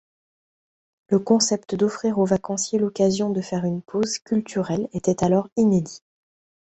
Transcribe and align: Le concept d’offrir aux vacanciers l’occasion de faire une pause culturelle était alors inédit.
Le 1.09 1.19
concept 1.19 1.75
d’offrir 1.75 2.17
aux 2.17 2.25
vacanciers 2.25 2.79
l’occasion 2.79 3.29
de 3.29 3.39
faire 3.39 3.65
une 3.65 3.83
pause 3.83 4.17
culturelle 4.17 4.89
était 4.93 5.23
alors 5.23 5.47
inédit. 5.57 6.01